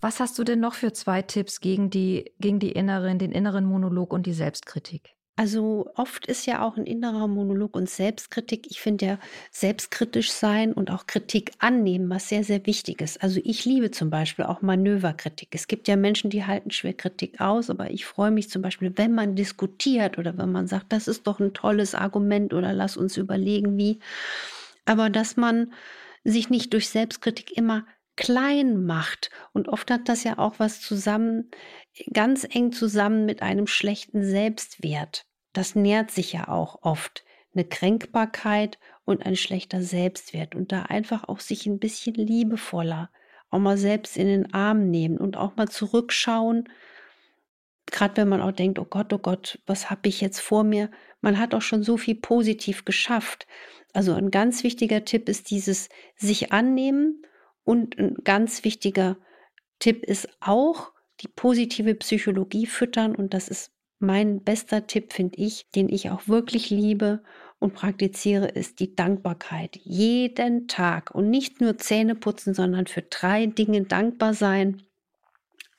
Was 0.00 0.20
hast 0.20 0.38
du 0.38 0.42
denn 0.42 0.60
noch 0.60 0.72
für 0.72 0.94
zwei 0.94 1.20
Tipps 1.20 1.60
gegen 1.60 1.90
die, 1.90 2.32
gegen 2.40 2.60
die 2.60 2.72
inneren, 2.72 3.18
den 3.18 3.30
inneren 3.30 3.66
Monolog 3.66 4.10
und 4.10 4.24
die 4.24 4.32
Selbstkritik? 4.32 5.14
Also 5.36 5.90
oft 5.96 6.24
ist 6.24 6.46
ja 6.46 6.62
auch 6.62 6.78
ein 6.78 6.86
innerer 6.86 7.28
Monolog 7.28 7.76
und 7.76 7.90
Selbstkritik. 7.90 8.68
Ich 8.70 8.80
finde 8.80 9.04
ja 9.04 9.18
selbstkritisch 9.50 10.32
sein 10.32 10.72
und 10.72 10.90
auch 10.90 11.06
Kritik 11.06 11.52
annehmen, 11.58 12.08
was 12.08 12.30
sehr, 12.30 12.42
sehr 12.42 12.64
wichtig 12.64 13.02
ist. 13.02 13.22
Also 13.22 13.38
ich 13.44 13.66
liebe 13.66 13.90
zum 13.90 14.08
Beispiel 14.08 14.46
auch 14.46 14.62
Manöverkritik. 14.62 15.48
Es 15.52 15.66
gibt 15.66 15.88
ja 15.88 15.96
Menschen, 15.96 16.30
die 16.30 16.46
halten 16.46 16.70
schwer 16.70 16.94
Kritik 16.94 17.38
aus, 17.38 17.68
aber 17.68 17.90
ich 17.90 18.06
freue 18.06 18.30
mich 18.30 18.48
zum 18.48 18.62
Beispiel, 18.62 18.94
wenn 18.96 19.14
man 19.14 19.36
diskutiert 19.36 20.16
oder 20.16 20.38
wenn 20.38 20.52
man 20.52 20.68
sagt, 20.68 20.90
das 20.90 21.06
ist 21.06 21.26
doch 21.26 21.38
ein 21.38 21.52
tolles 21.52 21.94
Argument 21.94 22.54
oder 22.54 22.72
lass 22.72 22.96
uns 22.96 23.18
überlegen, 23.18 23.76
wie. 23.76 23.98
Aber 24.86 25.10
dass 25.10 25.36
man 25.36 25.70
sich 26.24 26.50
nicht 26.50 26.72
durch 26.72 26.88
Selbstkritik 26.88 27.56
immer 27.56 27.86
klein 28.16 28.84
macht. 28.84 29.30
Und 29.52 29.68
oft 29.68 29.90
hat 29.90 30.08
das 30.08 30.24
ja 30.24 30.38
auch 30.38 30.58
was 30.58 30.80
zusammen, 30.80 31.50
ganz 32.12 32.46
eng 32.48 32.72
zusammen 32.72 33.26
mit 33.26 33.42
einem 33.42 33.66
schlechten 33.66 34.24
Selbstwert. 34.24 35.26
Das 35.52 35.74
nährt 35.74 36.10
sich 36.10 36.32
ja 36.32 36.48
auch 36.48 36.82
oft. 36.82 37.24
Eine 37.54 37.64
Kränkbarkeit 37.64 38.78
und 39.04 39.24
ein 39.24 39.36
schlechter 39.36 39.82
Selbstwert. 39.82 40.54
Und 40.54 40.72
da 40.72 40.82
einfach 40.82 41.28
auch 41.28 41.40
sich 41.40 41.66
ein 41.66 41.78
bisschen 41.78 42.14
liebevoller, 42.14 43.10
auch 43.50 43.60
mal 43.60 43.78
selbst 43.78 44.16
in 44.16 44.26
den 44.26 44.52
Arm 44.52 44.90
nehmen 44.90 45.18
und 45.18 45.36
auch 45.36 45.56
mal 45.56 45.68
zurückschauen. 45.68 46.68
Gerade 47.86 48.16
wenn 48.16 48.28
man 48.28 48.40
auch 48.40 48.52
denkt, 48.52 48.78
oh 48.78 48.86
Gott, 48.86 49.12
oh 49.12 49.18
Gott, 49.18 49.60
was 49.66 49.90
habe 49.90 50.08
ich 50.08 50.20
jetzt 50.20 50.40
vor 50.40 50.64
mir? 50.64 50.90
Man 51.20 51.38
hat 51.38 51.54
auch 51.54 51.62
schon 51.62 51.82
so 51.82 51.96
viel 51.96 52.16
positiv 52.16 52.84
geschafft. 52.84 53.46
Also 53.94 54.12
ein 54.12 54.30
ganz 54.30 54.64
wichtiger 54.64 55.04
Tipp 55.04 55.28
ist 55.28 55.50
dieses 55.50 55.88
sich 56.16 56.52
annehmen 56.52 57.22
und 57.62 57.96
ein 57.98 58.16
ganz 58.24 58.64
wichtiger 58.64 59.16
Tipp 59.78 60.04
ist 60.04 60.28
auch 60.40 60.92
die 61.20 61.28
positive 61.28 61.94
Psychologie 61.94 62.66
füttern. 62.66 63.14
Und 63.14 63.34
das 63.34 63.48
ist 63.48 63.72
mein 64.00 64.42
bester 64.42 64.86
Tipp, 64.86 65.12
finde 65.12 65.38
ich, 65.38 65.70
den 65.70 65.88
ich 65.88 66.10
auch 66.10 66.26
wirklich 66.28 66.70
liebe 66.70 67.22
und 67.60 67.74
praktiziere, 67.74 68.48
ist 68.48 68.80
die 68.80 68.94
Dankbarkeit. 68.94 69.76
Jeden 69.76 70.66
Tag 70.66 71.14
und 71.14 71.30
nicht 71.30 71.60
nur 71.60 71.78
Zähne 71.78 72.16
putzen, 72.16 72.52
sondern 72.52 72.88
für 72.88 73.02
drei 73.02 73.46
Dinge 73.46 73.82
dankbar 73.82 74.34
sein. 74.34 74.82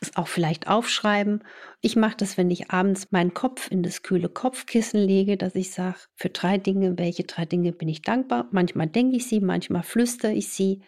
Es 0.01 0.15
auch 0.17 0.27
vielleicht 0.27 0.67
aufschreiben. 0.67 1.43
Ich 1.81 1.95
mache 1.95 2.17
das, 2.17 2.37
wenn 2.37 2.51
ich 2.51 2.71
abends 2.71 3.11
meinen 3.11 3.33
Kopf 3.33 3.71
in 3.71 3.81
das 3.81 4.03
kühle 4.03 4.29
Kopfkissen 4.29 4.99
lege, 4.99 5.37
dass 5.37 5.55
ich 5.55 5.71
sage, 5.71 5.97
für 6.15 6.29
drei 6.29 6.57
Dinge, 6.57 6.97
welche 6.97 7.23
drei 7.23 7.45
Dinge 7.45 7.71
bin 7.71 7.87
ich 7.87 8.01
dankbar. 8.01 8.47
Manchmal 8.51 8.87
denke 8.87 9.15
ich 9.15 9.27
sie, 9.27 9.39
manchmal 9.39 9.83
flüstere 9.83 10.33
ich 10.33 10.49
sie. 10.49 10.81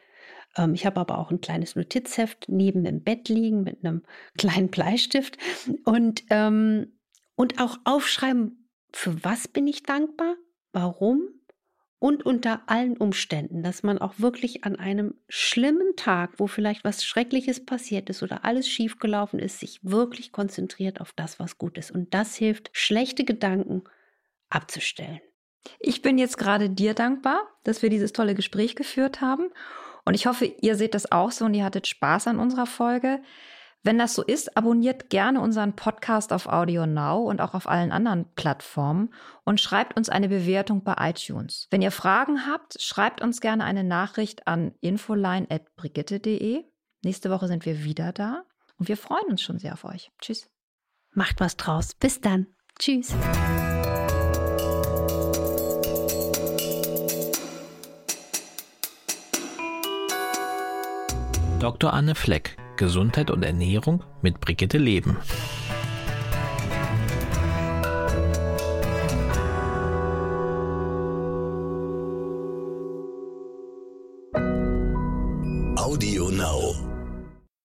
Ähm, 0.58 0.74
ich 0.74 0.86
habe 0.86 1.00
aber 1.00 1.20
auch 1.20 1.32
ein 1.32 1.42
kleines 1.42 1.76
Notizheft 1.76 2.46
neben 2.50 2.84
dem 2.84 3.04
Bett 3.04 3.30
liegen 3.30 3.64
mit 3.64 3.84
einem 3.84 4.04
kleinen 4.38 4.70
Bleistift 4.70 5.38
und, 5.86 6.24
ähm, 6.30 7.00
und 7.36 7.62
auch 7.62 7.78
aufschreiben, 7.86 8.70
für 8.92 9.24
was 9.24 9.48
bin 9.48 9.68
ich 9.68 9.84
dankbar, 9.84 10.36
warum 10.74 11.37
und 12.00 12.26
unter 12.26 12.62
allen 12.68 12.96
Umständen, 12.96 13.64
dass 13.64 13.82
man 13.82 13.98
auch 13.98 14.16
wirklich 14.18 14.64
an 14.64 14.76
einem 14.76 15.16
schlimmen 15.30 15.96
Tag, 15.96 16.34
wo 16.38 16.46
vielleicht 16.48 16.84
was 16.84 17.04
Schreckliches 17.04 17.66
passiert 17.66 18.10
ist 18.10 18.22
oder 18.22 18.46
alles 18.46 18.68
schiefgelaufen 18.68 19.40
ist, 19.40 19.60
sich 19.60 19.80
wirklich 19.82 20.32
konzentriert 20.32 21.02
auf 21.02 21.12
das, 21.14 21.40
was 21.40 21.58
gut 21.58 21.78
ist. 21.78 21.90
Und 21.90 22.14
das 22.14 22.36
hilft, 22.36 22.70
schlechte 22.72 23.24
Gedanken 23.24 23.84
abzustellen. 24.50 25.22
Ich 25.80 26.02
bin 26.02 26.18
jetzt 26.18 26.38
gerade 26.38 26.70
dir 26.70 26.94
dankbar, 26.94 27.40
dass 27.64 27.82
wir 27.82 27.90
dieses 27.90 28.14
tolle 28.14 28.36
Gespräch 28.36 28.76
geführt 28.76 29.20
haben. 29.20 29.50
Und 30.06 30.14
ich 30.14 30.28
hoffe, 30.28 30.46
ihr 30.46 30.76
seht 30.76 30.94
das 30.94 31.12
auch 31.12 31.32
so 31.32 31.46
und 31.46 31.54
ihr 31.54 31.66
hattet 31.66 31.88
Spaß 31.88 32.28
an 32.28 32.40
unserer 32.40 32.68
Folge. 32.68 33.22
Wenn 33.84 33.98
das 33.98 34.16
so 34.16 34.24
ist, 34.24 34.58
abonniert 34.58 35.10
gerne 35.10 35.40
unseren 35.40 35.76
Podcast 35.76 36.34
auf 36.34 36.48
Audio 36.48 36.86
Now 36.86 37.24
und 37.24 37.40
auch 37.42 37.54
auf 37.54 37.68
allen 37.68 37.92
anderen 37.92 38.26
Plattformen 38.36 39.14
und 39.46 39.62
schreibt 39.62 39.96
uns 39.96 40.10
eine 40.10 40.30
Bewertung 40.30 40.84
bei 40.84 40.96
iTunes. 41.00 41.68
Wenn 41.70 41.82
ihr 41.82 41.92
Fragen 41.92 42.46
habt, 42.46 42.82
schreibt 42.82 43.22
uns 43.22 43.40
gerne 43.40 43.64
eine 43.64 43.84
Nachricht 43.84 44.48
an 44.48 44.74
infoline.brigitte.de. 44.82 46.66
Nächste 47.04 47.30
Woche 47.30 47.48
sind 47.48 47.66
wir 47.66 47.84
wieder 47.84 48.12
da 48.12 48.44
und 48.78 48.88
wir 48.90 48.98
freuen 48.98 49.28
uns 49.30 49.42
schon 49.42 49.60
sehr 49.60 49.74
auf 49.74 49.86
euch. 49.86 50.12
Tschüss. 50.20 50.50
Macht 51.14 51.40
was 51.40 51.56
draus. 51.56 51.94
Bis 51.96 52.20
dann. 52.20 52.48
Tschüss. 52.80 53.16
Dr. 61.60 61.92
Anne 61.92 62.14
Fleck, 62.14 62.56
Gesundheit 62.78 63.32
und 63.32 63.44
Ernährung 63.44 64.04
mit 64.22 64.40
Brigitte 64.40 64.78
Leben. 64.78 65.18